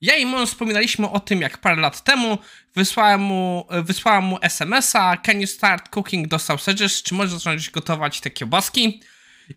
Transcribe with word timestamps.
Ja 0.00 0.16
i 0.16 0.26
Mon 0.26 0.46
wspominaliśmy 0.46 1.10
o 1.10 1.20
tym, 1.20 1.40
jak 1.40 1.58
parę 1.58 1.80
lat 1.80 2.04
temu 2.04 2.38
wysłałem 2.74 3.20
mu, 3.20 3.66
wysłałem 3.82 4.24
mu 4.24 4.38
SMS-a 4.42 5.16
Can 5.16 5.40
you 5.40 5.46
start 5.46 5.88
cooking 5.88 6.28
the 6.28 6.38
sausages? 6.38 7.02
Czy 7.02 7.14
możesz 7.14 7.32
zacząć 7.32 7.70
gotować 7.70 8.20
te 8.20 8.30
kiełbaski? 8.30 9.00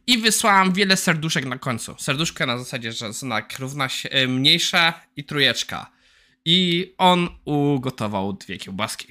I 0.07 0.17
wysłałem 0.17 0.73
wiele 0.73 0.97
serduszek 0.97 1.45
na 1.45 1.57
końcu. 1.57 1.95
Serduszka 1.99 2.45
na 2.45 2.57
zasadzie, 2.57 2.91
że 2.91 3.13
znak 3.13 3.59
równa 3.59 3.89
się 3.89 4.09
e, 4.09 4.27
mniejsza 4.27 4.93
i 5.15 5.23
trójeczka. 5.23 5.91
I 6.45 6.93
on 6.97 7.29
ugotował 7.45 8.33
dwie 8.33 8.57
kiełbaski. 8.57 9.07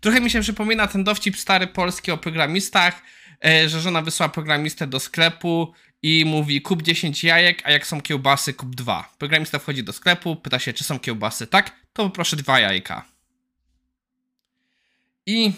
Trochę 0.00 0.20
mi 0.20 0.30
się 0.30 0.40
przypomina 0.40 0.86
ten 0.86 1.04
dowcip 1.04 1.36
stary 1.36 1.66
polski 1.66 2.10
o 2.10 2.18
programistach, 2.18 3.02
e, 3.44 3.68
że 3.68 3.80
żona 3.80 4.02
wysłała 4.02 4.28
programistę 4.28 4.86
do 4.86 5.00
sklepu 5.00 5.74
i 6.02 6.24
mówi 6.24 6.62
kup 6.62 6.82
10 6.82 7.24
jajek, 7.24 7.62
a 7.64 7.70
jak 7.70 7.86
są 7.86 8.00
kiełbasy, 8.00 8.54
kup 8.54 8.74
dwa. 8.74 9.14
Programista 9.18 9.58
wchodzi 9.58 9.84
do 9.84 9.92
sklepu, 9.92 10.36
pyta 10.36 10.58
się, 10.58 10.72
czy 10.72 10.84
są 10.84 10.98
kiełbasy. 10.98 11.46
Tak, 11.46 11.76
to 11.92 12.04
poproszę 12.04 12.36
dwa 12.36 12.60
jajka. 12.60 13.04
I 15.26 15.52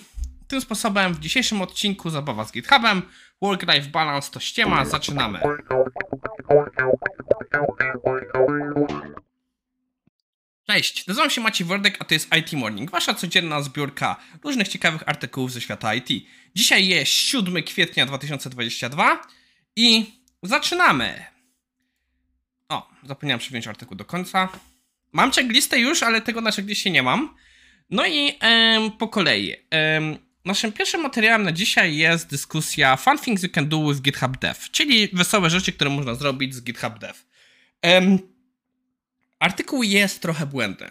tym 0.48 0.60
sposobem 0.60 1.14
w 1.14 1.20
dzisiejszym 1.20 1.62
odcinku 1.62 2.10
Zabawa 2.10 2.44
z 2.44 2.52
GitHubem 2.52 3.02
Work-Life 3.42 3.88
Balance 3.90 4.30
to 4.30 4.40
ściema, 4.40 4.84
zaczynamy. 4.84 5.40
Cześć, 10.66 11.06
nazywam 11.06 11.30
się 11.30 11.40
Maciej 11.40 11.66
Wordek, 11.66 11.96
a 11.98 12.04
to 12.04 12.14
jest 12.14 12.36
IT 12.36 12.52
Morning, 12.52 12.90
wasza 12.90 13.14
codzienna 13.14 13.62
zbiórka 13.62 14.16
różnych 14.44 14.68
ciekawych 14.68 15.08
artykułów 15.08 15.52
ze 15.52 15.60
świata 15.60 15.94
IT. 15.94 16.08
Dzisiaj 16.54 16.86
jest 16.86 17.12
7 17.12 17.62
kwietnia 17.62 18.06
2022 18.06 19.22
i 19.76 20.19
zaczynamy. 20.42 21.24
O, 22.68 22.90
zapomniałem 23.04 23.40
przyjąć 23.40 23.66
artykuł 23.66 23.96
do 23.96 24.04
końca. 24.04 24.48
Mam 25.12 25.32
checklistę 25.32 25.78
już, 25.78 26.02
ale 26.02 26.20
tego 26.20 26.40
na 26.40 26.52
checklistie 26.52 26.90
nie 26.90 27.02
mam. 27.02 27.34
No 27.90 28.06
i 28.06 28.36
em, 28.40 28.90
po 28.90 29.08
kolei. 29.08 29.56
Em, 29.70 30.18
naszym 30.44 30.72
pierwszym 30.72 31.00
materiałem 31.02 31.42
na 31.42 31.52
dzisiaj 31.52 31.96
jest 31.96 32.30
dyskusja 32.30 32.96
Fun 32.96 33.18
Things 33.18 33.42
You 33.42 33.48
Can 33.48 33.68
Do 33.68 33.88
with 33.88 34.00
GitHub 34.00 34.38
Dev, 34.38 34.60
czyli 34.72 35.08
wesołe 35.12 35.50
rzeczy, 35.50 35.72
które 35.72 35.90
można 35.90 36.14
zrobić 36.14 36.54
z 36.54 36.62
GitHub 36.62 36.98
Dev. 36.98 37.14
Em, 37.82 38.18
artykuł 39.38 39.82
jest 39.82 40.22
trochę 40.22 40.46
błędny. 40.46 40.90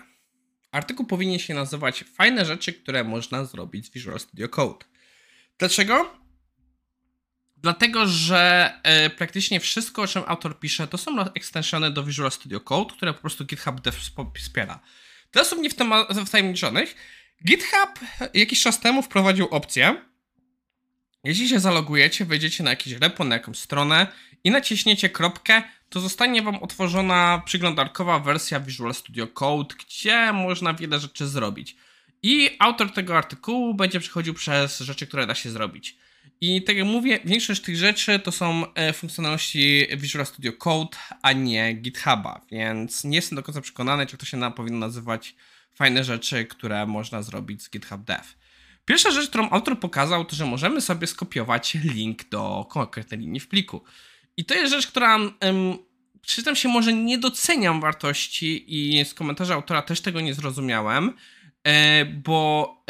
Artykuł 0.72 1.06
powinien 1.06 1.40
się 1.40 1.54
nazywać 1.54 2.04
Fajne 2.04 2.45
rzeczy, 2.45 2.73
które 2.73 3.04
można 3.04 3.45
zrobić 3.45 3.86
z 3.86 3.90
Visual 3.90 4.20
Studio 4.20 4.50
Code. 4.50 4.86
Dlaczego? 5.58 6.19
Dlatego, 7.62 8.08
że 8.08 8.74
e, 8.84 9.10
praktycznie 9.10 9.60
wszystko, 9.60 10.02
o 10.02 10.08
czym 10.08 10.24
autor 10.28 10.60
pisze, 10.60 10.88
to 10.88 10.98
są 10.98 11.34
extensiony 11.34 11.92
do 11.92 12.04
Visual 12.04 12.32
Studio 12.32 12.60
Code, 12.60 12.94
które 12.94 13.14
po 13.14 13.22
prostu 13.22 13.46
GitHub 13.46 13.82
Dev 13.82 13.98
wspiera. 14.36 14.80
Dla 15.32 15.42
osób 15.42 15.60
nie 15.60 15.70
wtajemniczonych, 16.26 16.96
GitHub 17.46 18.00
jakiś 18.34 18.62
czas 18.62 18.80
temu 18.80 19.02
wprowadził 19.02 19.48
opcję, 19.48 19.96
jeśli 21.24 21.50
się 21.50 21.60
zalogujecie, 21.60 22.26
wejdziecie 22.26 22.64
na 22.64 22.70
jakieś 22.70 22.94
repo, 22.94 23.24
na 23.24 23.36
jakąś 23.36 23.58
stronę 23.58 24.08
i 24.44 24.52
naciśniecie 24.52 25.10
kropkę, 25.10 25.64
to 25.90 26.00
zostanie 26.00 26.42
Wam 26.42 26.64
otworzona 26.64 27.42
przyglądarkowa 27.46 28.20
wersja 28.20 28.60
Visual 28.60 28.94
Studio 28.94 29.28
Code, 29.28 29.76
gdzie 29.76 30.34
można 30.34 30.73
wiele 30.73 31.00
rzeczy 31.00 31.28
zrobić. 31.28 31.76
I 32.23 32.56
autor 32.60 32.94
tego 32.94 33.18
artykułu 33.18 33.73
będzie 33.73 34.00
przechodził 34.00 34.34
przez 34.34 34.80
rzeczy, 34.80 35.08
które 35.08 35.28
da 35.28 35.36
się 35.36 35.50
zrobić. 35.50 35.98
I 36.42 36.64
tak 36.64 36.76
jak 36.78 36.86
mówię, 36.86 37.20
większość 37.26 37.62
tych 37.62 37.78
rzeczy 37.78 38.20
to 38.20 38.32
są 38.32 38.74
e, 38.74 38.94
funkcjonalności 38.94 39.88
Visual 39.98 40.26
Studio 40.26 40.54
Code, 40.54 40.98
a 41.22 41.32
nie 41.32 41.74
GitHuba, 41.74 42.42
więc 42.52 43.04
nie 43.04 43.16
jestem 43.16 43.36
do 43.36 43.44
końca 43.44 43.62
przekonany, 43.62 44.06
czy 44.06 44.18
to 44.18 44.26
się 44.26 44.38
na, 44.38 44.52
powinno 44.52 44.80
nazywać 44.80 45.36
fajne 45.76 46.04
rzeczy, 46.04 46.46
które 46.46 46.86
można 46.86 47.22
zrobić 47.22 47.64
z 47.64 47.70
GitHub 47.70 48.04
Dev. 48.04 48.24
Pierwsza 48.86 49.12
rzecz, 49.12 49.30
którą 49.30 49.50
autor 49.50 49.80
pokazał, 49.80 50.26
to 50.26 50.36
że 50.36 50.45
możemy 50.45 50.82
sobie 50.82 51.08
skopiować 51.08 51.73
link 51.73 52.30
do 52.30 52.68
konkretnej 52.70 53.20
linii 53.20 53.39
w 53.39 53.48
pliku. 53.48 53.84
I 54.38 54.45
to 54.45 54.54
jest 54.54 54.73
rzecz, 54.73 54.88
która 54.88 55.18
um, 55.18 55.78
przyznam 56.22 56.56
się, 56.56 56.70
może 56.70 56.94
nie 56.94 57.18
doceniam 57.18 57.82
wartości 57.82 58.66
i 58.68 59.06
z 59.06 59.14
komentarza 59.14 59.54
autora 59.54 59.82
też 59.82 60.02
tego 60.02 60.22
nie 60.22 60.34
zrozumiałem, 60.34 61.14
e, 61.64 62.06
bo 62.06 62.84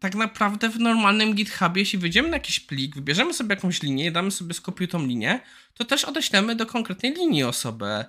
tak 0.00 0.14
naprawdę 0.14 0.68
w 0.68 0.78
normalnym 0.78 1.34
GitHubie, 1.34 1.82
jeśli 1.82 1.98
wejdziemy 1.98 2.28
na 2.28 2.36
jakiś 2.36 2.60
plik, 2.60 2.94
wybierzemy 2.94 3.34
sobie 3.34 3.54
jakąś 3.54 3.82
linię 3.82 4.12
damy 4.12 4.30
sobie 4.30 4.54
skopiuj 4.54 4.88
tą 4.88 5.06
linię, 5.06 5.40
to 5.74 5.84
też 5.84 6.04
odeślemy 6.04 6.56
do 6.56 6.66
konkretnej 6.66 7.14
linii 7.14 7.44
osobę. 7.44 8.04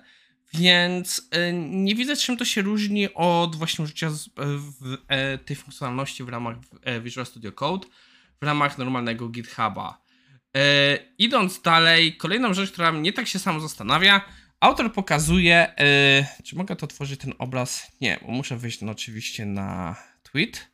Więc 0.54 1.18
y, 1.18 1.52
nie 1.52 1.94
widzę, 1.94 2.16
czym 2.16 2.36
to 2.36 2.44
się 2.44 2.62
różni 2.62 3.14
od 3.14 3.56
właśnie 3.56 3.82
użycia 3.84 4.10
z, 4.10 4.28
w, 4.36 4.96
e, 5.08 5.38
tej 5.38 5.56
funkcjonalności 5.56 6.24
w 6.24 6.28
ramach 6.28 6.56
e, 6.82 7.00
Visual 7.00 7.26
Studio 7.26 7.52
Code 7.52 7.88
w 8.40 8.44
ramach 8.44 8.78
normalnego 8.78 9.28
GitHuba. 9.28 10.02
E, 10.56 10.98
idąc 11.18 11.62
dalej, 11.62 12.16
kolejną 12.16 12.54
rzecz, 12.54 12.72
która 12.72 12.92
mnie 12.92 13.12
tak 13.12 13.28
się 13.28 13.38
samo 13.38 13.60
zastanawia, 13.60 14.20
autor 14.60 14.92
pokazuje, 14.92 15.74
czy 16.44 16.56
mogę 16.56 16.76
to 16.76 16.86
tworzyć 16.86 17.20
ten 17.20 17.32
obraz? 17.38 17.92
Nie, 18.00 18.18
bo 18.22 18.32
muszę 18.32 18.56
wejść 18.56 18.80
no, 18.80 18.92
oczywiście 18.92 19.46
na 19.46 19.96
tweet. 20.22 20.69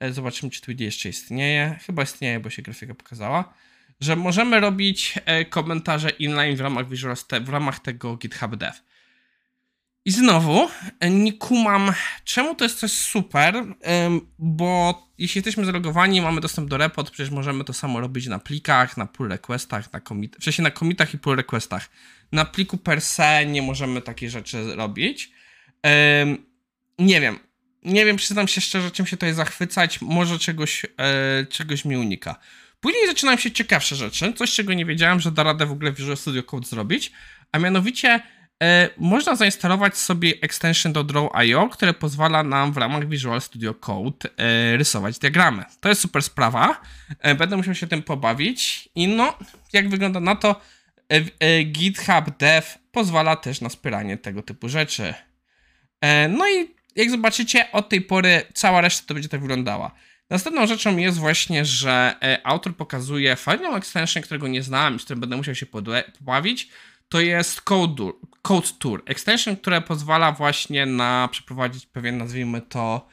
E, 0.00 0.12
zobaczymy, 0.12 0.50
czy 0.50 0.60
Tweedy 0.60 0.84
jeszcze 0.84 1.08
istnieje. 1.08 1.78
Chyba 1.86 2.02
istnieje, 2.02 2.40
bo 2.40 2.50
się 2.50 2.62
grafika 2.62 2.94
pokazała. 2.94 3.54
Że 4.00 4.16
możemy 4.16 4.60
robić 4.60 5.14
e, 5.24 5.44
komentarze 5.44 6.10
inline 6.10 6.56
w 6.56 6.60
ramach 6.60 6.88
Visual 6.88 7.16
w 7.40 7.48
ramach 7.48 7.80
tego 7.80 8.16
GitHub 8.16 8.56
Dev. 8.56 8.78
I 10.04 10.10
znowu, 10.10 10.68
e, 11.00 11.10
nie 11.10 11.32
kumam, 11.32 11.92
czemu 12.24 12.54
to 12.54 12.64
jest 12.64 12.78
coś 12.78 12.92
super, 12.92 13.64
bo 14.38 15.02
jeśli 15.18 15.38
jesteśmy 15.38 15.64
zalogowani, 15.64 16.20
mamy 16.20 16.40
dostęp 16.40 16.68
do 16.70 16.76
repo, 16.76 17.04
to 17.04 17.10
przecież 17.10 17.30
możemy 17.30 17.64
to 17.64 17.72
samo 17.72 18.00
robić 18.00 18.26
na 18.26 18.38
plikach, 18.38 18.96
na 18.96 19.06
pull 19.06 19.28
requestach, 19.28 19.92
na 19.92 20.00
commit, 20.00 20.36
wcześniej 20.36 20.62
na 20.62 20.70
commitach 20.70 21.14
i 21.14 21.18
pull 21.18 21.36
requestach. 21.36 21.90
Na 22.32 22.44
pliku 22.44 22.76
per 22.76 23.00
se 23.00 23.46
nie 23.46 23.62
możemy 23.62 24.02
takie 24.02 24.30
rzeczy 24.30 24.76
robić. 24.76 25.30
Nie 26.98 27.20
wiem, 27.20 27.38
nie 27.84 28.04
wiem, 28.04 28.16
przyznam 28.16 28.48
się 28.48 28.60
szczerze, 28.60 28.90
czym 28.90 29.06
się 29.06 29.16
tutaj 29.16 29.34
zachwycać. 29.34 30.00
Może 30.00 30.38
czegoś, 30.38 30.86
e, 30.98 31.46
czegoś 31.46 31.84
mi 31.84 31.96
unika. 31.96 32.38
Później 32.80 33.06
zaczynają 33.06 33.38
się 33.38 33.50
ciekawsze 33.50 33.96
rzeczy. 33.96 34.32
Coś, 34.32 34.54
czego 34.54 34.74
nie 34.74 34.84
wiedziałem, 34.84 35.20
że 35.20 35.32
da 35.32 35.42
radę 35.42 35.66
w 35.66 35.72
ogóle 35.72 35.92
Visual 35.92 36.16
Studio 36.16 36.42
Code 36.42 36.66
zrobić. 36.66 37.12
A 37.52 37.58
mianowicie 37.58 38.20
e, 38.62 38.88
można 38.96 39.36
zainstalować 39.36 39.98
sobie 39.98 40.32
extension 40.40 40.92
do 40.92 41.04
Draw.io, 41.04 41.68
które 41.68 41.94
pozwala 41.94 42.42
nam 42.42 42.72
w 42.72 42.76
ramach 42.76 43.08
Visual 43.08 43.40
Studio 43.40 43.74
Code 43.74 44.28
e, 44.36 44.76
rysować 44.76 45.18
diagramy. 45.18 45.64
To 45.80 45.88
jest 45.88 46.00
super 46.00 46.22
sprawa. 46.22 46.80
E, 47.18 47.34
będę 47.34 47.56
musiał 47.56 47.74
się 47.74 47.86
tym 47.86 48.02
pobawić. 48.02 48.88
I 48.94 49.08
no, 49.08 49.38
jak 49.72 49.88
wygląda 49.88 50.20
na 50.20 50.36
to, 50.36 50.60
e, 51.12 51.20
e, 51.40 51.62
GitHub 51.62 52.38
Dev 52.38 52.66
pozwala 52.92 53.36
też 53.36 53.60
na 53.60 53.68
wspieranie 53.68 54.18
tego 54.18 54.42
typu 54.42 54.68
rzeczy. 54.68 55.14
No 56.28 56.48
i 56.48 56.75
jak 56.96 57.10
zobaczycie, 57.10 57.72
od 57.72 57.88
tej 57.88 58.00
pory 58.00 58.42
cała 58.54 58.80
reszta 58.80 59.06
to 59.06 59.14
będzie 59.14 59.28
tak 59.28 59.40
wyglądała. 59.40 59.90
Następną 60.30 60.66
rzeczą 60.66 60.96
jest 60.96 61.18
właśnie, 61.18 61.64
że 61.64 62.14
e, 62.22 62.46
autor 62.46 62.76
pokazuje 62.76 63.36
fajną 63.36 63.76
extension, 63.76 64.22
którego 64.22 64.48
nie 64.48 64.62
znam 64.62 64.96
i 64.96 64.98
z 64.98 65.04
którym 65.04 65.20
będę 65.20 65.36
musiał 65.36 65.54
się 65.54 65.66
pobawić. 66.18 66.68
To 67.08 67.20
jest 67.20 67.60
Code, 67.60 68.12
Tour. 68.78 69.02
Extension, 69.06 69.56
które 69.56 69.80
pozwala 69.80 70.32
właśnie 70.32 70.86
na 70.86 71.28
przeprowadzić 71.32 71.86
pewien, 71.86 72.18
nazwijmy 72.18 72.60
to, 72.60 73.08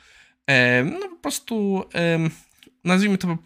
no 0.85 1.09
po 1.09 1.15
prostu, 1.15 1.83
nazwijmy 2.83 3.17
to, 3.17 3.37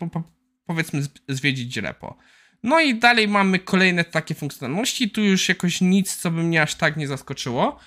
powiedzmy, 0.65 1.01
zwiedzić 1.29 1.77
repo. 1.77 2.17
No 2.63 2.79
i 2.79 2.95
dalej 2.95 3.27
mamy 3.27 3.59
kolejne 3.59 4.03
takie 4.03 4.35
funkcjonalności. 4.35 5.09
Tu 5.09 5.21
już 5.23 5.49
jakoś 5.49 5.81
nic, 5.81 6.15
co 6.15 6.31
by 6.31 6.43
mnie 6.43 6.61
aż 6.61 6.75
tak 6.75 6.97
nie 6.97 7.07
zaskoczyło 7.07 7.79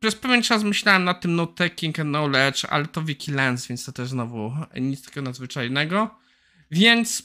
przez 0.00 0.14
pewien 0.14 0.42
czas 0.42 0.62
myślałem 0.62 1.04
nad 1.04 1.20
tym 1.20 1.36
note 1.36 1.68
taking 1.68 1.98
and 1.98 2.08
knowledge, 2.08 2.64
ale 2.64 2.86
to 2.86 3.02
Wikilens, 3.02 3.66
więc 3.66 3.84
to 3.84 3.92
też 3.92 4.08
znowu 4.08 4.52
nic 4.80 5.02
takiego 5.02 5.22
nadzwyczajnego. 5.22 6.18
Więc 6.70 7.22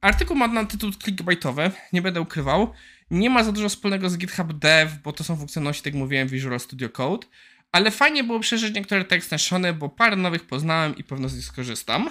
artykuł 0.00 0.36
ma 0.36 0.48
na 0.48 0.64
tytuł 0.64 0.92
clickbaitowy, 0.92 1.70
nie 1.92 2.02
będę 2.02 2.20
ukrywał. 2.20 2.72
Nie 3.10 3.30
ma 3.30 3.44
za 3.44 3.52
dużo 3.52 3.68
wspólnego 3.68 4.10
z 4.10 4.18
GitHub 4.18 4.52
Dev, 4.52 4.98
bo 5.04 5.12
to 5.12 5.24
są 5.24 5.36
funkcjonalności, 5.36 5.82
tak 5.82 5.94
jak 5.94 6.02
mówiłem, 6.02 6.28
Visual 6.28 6.60
Studio 6.60 6.88
Code. 6.88 7.26
Ale 7.72 7.90
fajnie 7.90 8.24
było 8.24 8.40
przeżyć 8.40 8.74
niektóre 8.74 9.04
te 9.04 9.16
extensiony, 9.16 9.72
bo 9.72 9.88
parę 9.88 10.16
nowych 10.16 10.46
poznałem 10.46 10.96
i 10.96 11.04
pewno 11.04 11.28
z 11.28 11.36
nich 11.36 11.44
skorzystam. 11.44 12.10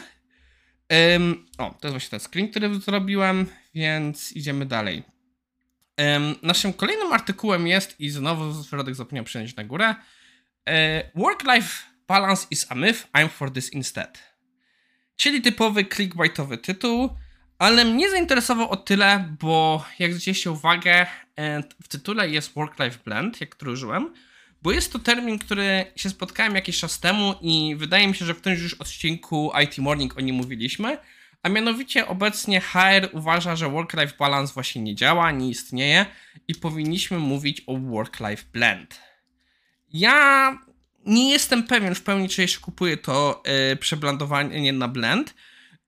Um, 0.90 1.46
o, 1.58 1.70
to 1.82 1.88
jest 1.88 1.94
właśnie 1.94 2.10
ten 2.10 2.20
screen, 2.20 2.50
który 2.50 2.80
zrobiłem, 2.80 3.46
więc 3.74 4.32
idziemy 4.32 4.66
dalej. 4.66 5.15
Naszym 6.42 6.74
kolejnym 6.74 7.14
artykułem 7.14 7.68
jest, 7.68 8.00
i 8.00 8.10
znowu 8.10 8.64
Fredek 8.64 8.96
zapomniał 8.96 9.26
przenieść 9.26 9.56
na 9.56 9.64
górę, 9.64 9.96
e, 10.66 11.04
Work-Life 11.16 11.70
Balance 12.08 12.48
is 12.52 12.66
a 12.70 12.76
myth, 12.76 13.08
I'm 13.14 13.30
for 13.30 13.52
this 13.52 13.74
instead. 13.74 14.36
Czyli 15.16 15.42
typowy 15.42 15.86
clickbaitowy 15.86 16.58
tytuł, 16.58 17.10
Ale 17.60 17.86
mnie 17.86 18.10
zainteresował 18.10 18.70
o 18.70 18.76
tyle, 18.78 19.36
bo 19.40 19.86
jak 20.00 20.12
zwróciliście 20.12 20.52
uwagę, 20.52 21.08
e, 21.38 21.64
w 21.84 21.88
tytule 21.88 22.30
jest 22.30 22.54
Work-Life 22.54 23.00
Blend, 23.06 23.42
jak 23.42 23.50
który 23.50 23.72
użyłem, 23.72 24.14
bo 24.62 24.72
jest 24.72 24.94
to 24.94 25.00
termin, 25.00 25.40
który 25.40 25.86
się 25.96 26.10
spotkałem 26.10 26.56
jakiś 26.56 26.80
czas 26.80 27.00
temu 27.00 27.36
i 27.42 27.76
wydaje 27.78 28.08
mi 28.08 28.16
się, 28.16 28.26
że 28.26 28.34
w 28.34 28.40
którymś 28.40 28.62
już 28.62 28.74
odcinku 28.74 29.52
IT 29.64 29.78
Morning 29.78 30.18
o 30.18 30.22
nim 30.22 30.36
mówiliśmy, 30.36 30.98
a 31.46 31.50
mianowicie 31.50 32.08
obecnie 32.08 32.62
HR 32.62 33.10
uważa, 33.12 33.56
że 33.56 33.70
work-life 33.70 34.14
balance 34.20 34.54
właśnie 34.54 34.82
nie 34.82 34.96
działa, 34.96 35.32
nie 35.32 35.50
istnieje 35.50 36.06
i 36.48 36.56
powinniśmy 36.56 37.20
mówić 37.20 37.64
o 37.68 37.78
work-life 37.78 38.44
blend. 38.54 39.02
Ja 39.94 40.60
nie 41.06 41.30
jestem 41.30 41.64
pewien 41.64 41.96
w 41.96 42.02
pełni, 42.02 42.30
czy 42.30 42.42
jeszcze 42.42 42.60
kupuję 42.60 42.98
to 42.98 43.44
yy, 43.70 43.76
przeblandowanie 43.76 44.74
na 44.74 44.88
blend. 44.88 45.36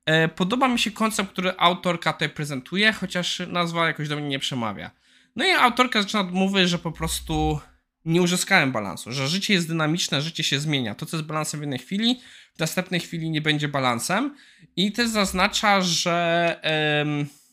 Yy, 0.07 0.27
podoba 0.27 0.68
mi 0.68 0.80
się 0.80 0.92
koncept, 0.92 1.31
który 1.31 1.54
autorka 1.57 2.13
tutaj 2.13 2.30
prezentuje, 2.30 2.94
chociaż 2.94 3.42
nazwa 3.48 3.88
jakoś 3.88 4.07
do 4.07 4.15
mnie 4.15 4.27
nie 4.27 4.39
przemawia. 4.39 4.92
No 5.36 5.45
i 5.45 5.50
autorka 5.50 6.01
zaczyna 6.01 6.21
od 6.21 6.31
mowy, 6.31 6.68
że 6.68 6.80
po 6.80 6.92
prostu 6.92 7.59
nie 8.06 8.21
uzyskałem 8.21 8.71
balansu, 8.71 9.12
że 9.12 9.27
życie 9.27 9.54
jest 9.54 9.68
dynamiczne, 9.68 10.21
życie 10.21 10.44
się 10.44 10.59
zmienia. 10.59 10.95
To, 10.95 11.06
co 11.06 11.18
jest 11.18 11.27
balansem 11.27 11.59
w 11.59 11.63
jednej 11.63 11.80
chwili, 11.80 12.19
w 12.56 12.59
następnej 12.59 13.00
chwili 13.00 13.30
nie 13.30 13.42
będzie 13.42 13.68
balansem. 13.68 14.36
I 14.77 14.91
też 14.91 15.09
zaznacza, 15.09 15.81
że 15.81 16.59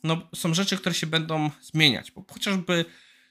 no, 0.04 0.28
są 0.34 0.54
rzeczy, 0.54 0.76
które 0.76 0.94
się 0.94 1.06
będą 1.06 1.50
zmieniać, 1.62 2.10
bo 2.10 2.24
chociażby 2.32 2.84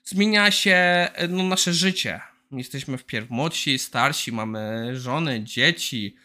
zmienia 0.03 0.51
się 0.51 1.07
no, 1.29 1.43
nasze 1.43 1.73
życie. 1.73 2.21
Jesteśmy 2.51 2.97
wpierw 2.97 3.29
młodsi, 3.29 3.79
starsi, 3.79 4.31
mamy 4.31 4.91
żony, 4.95 5.43
dzieci, 5.43 6.15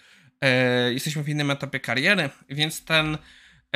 e, 0.41 0.93
jesteśmy 0.93 1.23
w 1.23 1.29
innym 1.29 1.51
etapie 1.51 1.81
kariery, 1.81 2.31
więc 2.49 2.85
ten 2.85 3.19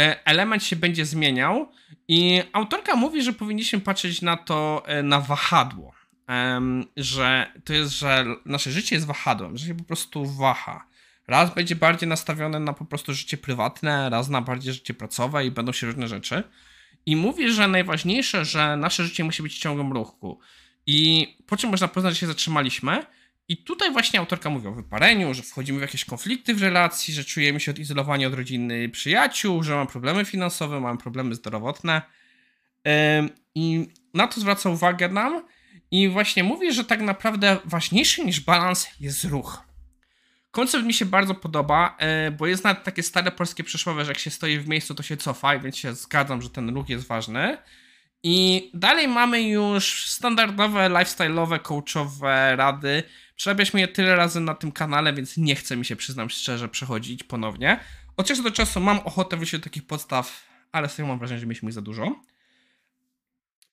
e, 0.01 0.27
element 0.27 0.65
się 0.65 0.77
będzie 0.77 1.07
zmieniał. 1.07 1.73
I 2.09 2.43
autorka 2.53 2.97
mówi, 2.97 3.23
że 3.23 3.33
powinniśmy 3.33 3.81
patrzeć 3.81 4.23
na 4.23 4.37
to 4.37 4.83
e, 4.87 5.03
na 5.03 5.21
wahadło 5.21 5.95
że 6.97 7.53
to 7.65 7.73
jest, 7.73 7.93
że 7.93 8.27
nasze 8.45 8.71
życie 8.71 8.97
jest 8.97 9.07
wahadłem, 9.07 9.57
że 9.57 9.67
się 9.67 9.75
po 9.75 9.85
prostu 9.85 10.27
waha. 10.27 10.87
Raz 11.27 11.55
będzie 11.55 11.77
bardziej 11.77 12.09
nastawione 12.09 12.61
na 12.61 12.73
po 12.73 12.85
prostu 12.85 13.15
życie 13.15 13.37
prywatne, 13.37 14.11
raz 14.11 14.29
na 14.29 14.41
bardziej 14.41 14.73
życie 14.73 14.95
pracowe 14.95 15.47
i 15.47 15.51
będą 15.51 15.73
się 15.73 15.87
różne 15.87 16.09
rzeczy. 16.09 16.43
I 17.07 17.17
mówi, 17.17 17.53
że 17.53 17.69
najważniejsze, 17.69 18.45
że 18.45 18.77
nasze 18.77 19.05
życie 19.05 19.25
musi 19.25 19.43
być 19.43 19.59
ciągłym 19.59 19.93
ruchu. 19.93 20.41
I 20.87 21.29
po 21.47 21.57
czym 21.57 21.71
można 21.71 21.89
poznać, 21.89 22.15
że 22.15 22.21
się 22.21 22.27
zatrzymaliśmy. 22.27 23.07
I 23.49 23.57
tutaj 23.57 23.93
właśnie 23.93 24.21
autorka 24.21 24.51
mówi 24.51 24.67
o 24.67 24.73
wypareniu, 24.73 25.35
że 25.35 25.43
wchodzimy 25.43 25.79
w 25.79 25.83
jakieś 25.83 26.05
konflikty 26.05 26.55
w 26.55 26.63
relacji, 26.63 27.15
że 27.15 27.25
czujemy 27.25 27.61
się 27.61 27.71
odizolowani 27.71 28.27
od 28.27 28.35
rodziny 28.35 28.83
i 28.83 28.89
przyjaciół, 28.89 29.63
że 29.63 29.75
mamy 29.75 29.87
problemy 29.87 30.25
finansowe, 30.25 30.81
mamy 30.81 30.99
problemy 30.99 31.35
zdrowotne. 31.35 32.03
I 33.55 33.89
na 34.15 34.27
to 34.27 34.41
zwraca 34.41 34.71
uwagę 34.71 35.09
nam, 35.09 35.45
i 35.91 36.09
właśnie 36.09 36.45
mówi, 36.45 36.73
że 36.73 36.85
tak 36.85 37.01
naprawdę 37.01 37.57
ważniejszy 37.65 38.25
niż 38.25 38.41
balans 38.41 38.89
jest 39.01 39.25
ruch. 39.25 39.72
Koncept 40.53 40.85
mi 40.85 40.95
się 40.95 41.07
bardzo 41.07 41.35
podoba, 41.35 41.97
e, 41.99 42.31
bo 42.31 42.47
jest 42.47 42.65
nawet 42.65 42.85
takie 42.85 43.03
stare 43.03 43.31
polskie 43.31 43.65
przysłowie, 43.65 44.05
że 44.05 44.11
jak 44.11 44.19
się 44.19 44.31
stoi 44.31 44.59
w 44.59 44.69
miejscu, 44.69 44.95
to 44.95 45.03
się 45.03 45.17
cofa, 45.17 45.59
więc 45.59 45.77
się 45.77 45.95
zgadzam, 45.95 46.43
że 46.43 46.51
ten 46.51 46.75
ruch 46.75 46.89
jest 46.89 47.07
ważny. 47.07 47.59
I 48.23 48.71
dalej 48.75 49.09
mamy 49.09 49.43
już 49.43 50.07
standardowe, 50.07 50.91
lifestyle'owe, 50.91 51.61
coachowe 51.63 52.57
rady. 52.57 53.03
Przerabialiśmy 53.37 53.81
je 53.81 53.89
tyle 53.89 54.17
razy 54.17 54.41
na 54.41 54.55
tym 54.55 54.73
kanale, 54.73 55.13
więc 55.13 55.37
nie 55.37 55.55
chce 55.55 55.77
mi 55.77 55.85
się, 55.85 55.97
przyznam 55.97 56.31
szczerze, 56.31 56.69
przechodzić 56.69 57.25
ponownie. 57.25 57.81
Od 58.17 58.27
czasu 58.27 58.43
do 58.43 58.51
czasu 58.51 58.81
mam 58.81 58.99
ochotę 58.99 59.37
wyjść 59.37 59.53
do 59.53 59.59
takich 59.59 59.87
podstaw, 59.87 60.47
ale 60.73 60.89
sobie 60.89 61.09
mam 61.09 61.19
wrażenie, 61.19 61.41
że 61.41 61.47
mieliśmy 61.47 61.69
ich 61.69 61.75
za 61.75 61.83
dużo. 61.83 62.21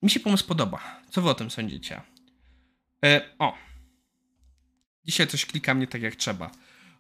Mi 0.02 0.10
się 0.10 0.20
pomysł 0.20 0.48
podoba. 0.48 1.02
Co 1.10 1.22
wy 1.22 1.30
o 1.30 1.34
tym 1.34 1.52
sądzicie? 1.52 2.02
E, 3.06 3.22
o. 3.40 3.58
Dzisiaj 5.06 5.28
coś 5.28 5.46
klika 5.46 5.74
mnie 5.74 5.88
tak 5.88 6.02
jak 6.02 6.16
trzeba. 6.16 6.52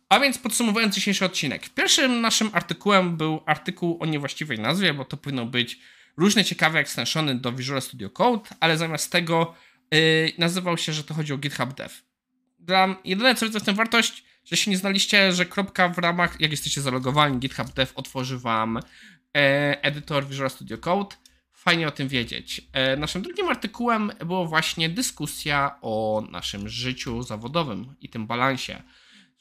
A 0.10 0.20
więc 0.20 0.38
podsumowując 0.38 0.96
dzisiejszy 0.96 1.26
odcinek. 1.26 1.70
Pierwszym 1.70 2.22
naszym 2.22 2.50
artykułem 2.54 3.18
był 3.18 3.44
artykuł 3.46 3.98
o 4.00 4.06
niewłaściwej 4.06 4.60
nazwie, 4.60 4.94
bo 4.94 5.06
to 5.06 5.18
powinno 5.18 5.46
być 5.46 5.80
różne 6.18 6.46
ciekawe 6.46 6.80
extensiony 6.80 7.36
do 7.36 7.52
Visual 7.52 7.82
Studio 7.82 8.10
Code, 8.10 8.50
ale 8.60 8.78
zamiast 8.78 9.12
tego 9.12 9.56
yy, 9.92 10.00
nazywał 10.38 10.78
się, 10.78 10.94
że 10.94 11.04
to 11.04 11.14
chodzi 11.14 11.34
o 11.34 11.38
GitHub 11.38 11.74
Dev. 11.74 11.94
Dla, 12.60 12.96
jedyne 13.06 13.36
co 13.36 13.46
widzę 13.46 13.60
w 13.60 13.64
tym 13.64 13.76
wartość, 13.76 14.24
że 14.46 14.58
się 14.58 14.72
nie 14.72 14.78
znaliście, 14.78 15.34
że 15.34 15.46
kropka 15.46 15.90
w 15.90 15.98
ramach, 15.98 16.42
jak 16.42 16.52
jesteście 16.52 16.82
zalogowani, 16.82 17.40
GitHub 17.40 17.74
Dev 17.74 17.92
otworzy 17.96 18.40
wam 18.40 18.78
e, 18.78 18.82
edytor 19.84 20.28
Visual 20.28 20.50
Studio 20.50 20.78
Code 20.78 21.16
fajnie 21.54 21.88
o 21.88 21.92
tym 21.92 22.08
wiedzieć. 22.08 22.62
E, 22.74 22.98
naszym 22.98 23.22
drugim 23.22 23.50
artykułem 23.50 24.12
była 24.26 24.46
właśnie 24.46 24.90
dyskusja 24.90 25.76
o 25.82 26.24
naszym 26.32 26.70
życiu 26.70 27.24
zawodowym 27.24 27.96
i 28.02 28.10
tym 28.10 28.28
balansie. 28.28 28.84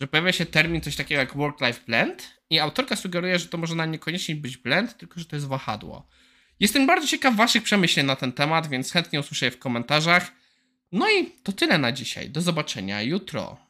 Że 0.00 0.06
pojawia 0.06 0.32
się 0.32 0.46
termin 0.46 0.80
coś 0.80 0.96
takiego 0.96 1.20
jak 1.20 1.34
work-life 1.34 1.80
blend 1.86 2.40
i 2.50 2.58
autorka 2.58 2.96
sugeruje, 2.96 3.38
że 3.38 3.48
to 3.48 3.58
może 3.58 3.74
na 3.74 3.86
niekoniecznie 3.86 4.36
być 4.36 4.56
blend, 4.56 4.96
tylko 4.96 5.20
że 5.20 5.26
to 5.26 5.36
jest 5.36 5.46
wahadło. 5.46 6.08
Jestem 6.60 6.86
bardzo 6.86 7.06
ciekaw 7.06 7.36
waszych 7.36 7.62
przemyśleń 7.62 8.06
na 8.06 8.16
ten 8.16 8.32
temat, 8.32 8.68
więc 8.68 8.92
chętnie 8.92 9.20
usłyszę 9.20 9.44
je 9.44 9.50
w 9.50 9.58
komentarzach. 9.58 10.32
No 10.92 11.10
i 11.10 11.26
to 11.42 11.52
tyle 11.52 11.78
na 11.78 11.92
dzisiaj. 11.92 12.30
Do 12.30 12.40
zobaczenia 12.40 13.02
jutro. 13.02 13.67